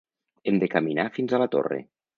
Hem 0.51 0.57
de 0.63 0.69
caminar 0.77 1.07
fins 1.19 1.37
a 1.39 1.45
la 1.45 1.51
torre. 1.59 1.83